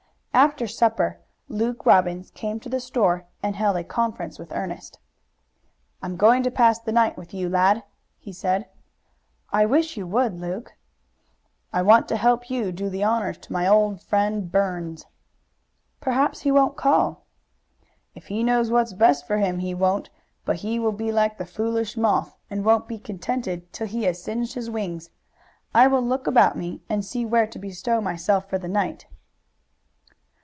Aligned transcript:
After 0.33 0.65
supper 0.65 1.19
Luke 1.49 1.85
Robbins 1.85 2.31
came 2.31 2.61
to 2.61 2.69
the 2.69 2.79
store 2.79 3.25
and 3.43 3.53
held 3.53 3.75
a 3.75 3.83
conference 3.83 4.39
with 4.39 4.53
Ernest. 4.53 4.97
"I 6.01 6.05
am 6.05 6.15
going 6.15 6.41
to 6.43 6.49
pass 6.49 6.79
the 6.79 6.93
night 6.93 7.17
with 7.17 7.33
you, 7.33 7.49
lad," 7.49 7.83
he 8.17 8.31
said. 8.31 8.65
"I 9.51 9.65
wish 9.65 9.97
you 9.97 10.07
would, 10.07 10.39
Luke." 10.39 10.73
"I 11.73 11.81
want 11.81 12.07
to 12.07 12.15
help 12.15 12.49
you 12.49 12.71
do 12.71 12.89
the 12.89 13.03
honors 13.03 13.39
to 13.39 13.51
my 13.53 13.67
old 13.67 14.01
friend 14.01 14.49
Burns." 14.49 15.05
"Perhaps 15.99 16.41
he 16.41 16.51
won't 16.51 16.77
call." 16.77 17.25
"If 18.15 18.27
he 18.27 18.41
knows 18.41 18.71
what's 18.71 18.93
best 18.93 19.27
for 19.27 19.37
him 19.37 19.59
he 19.59 19.73
won't, 19.73 20.09
but 20.45 20.55
he 20.57 20.79
will 20.79 20.93
be 20.93 21.11
like 21.11 21.37
the 21.39 21.45
foolish 21.45 21.97
moth, 21.97 22.37
and 22.49 22.63
won't 22.63 22.87
be 22.87 22.97
contented 22.97 23.71
till 23.73 23.85
he 23.87 24.03
has 24.05 24.23
singed 24.23 24.53
his 24.53 24.69
wings. 24.69 25.09
I 25.75 25.87
will 25.87 26.01
look 26.01 26.25
about 26.25 26.57
me 26.57 26.81
and 26.87 27.03
see 27.03 27.25
where 27.25 27.47
to 27.47 27.59
bestow 27.59 27.99
myself 27.99 28.49
for 28.49 28.57
the 28.57 28.69
night." 28.69 29.07